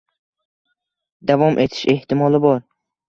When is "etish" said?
1.67-1.85